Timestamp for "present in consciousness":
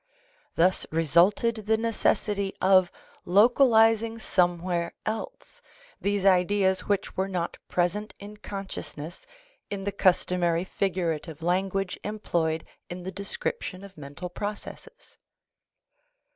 7.67-9.27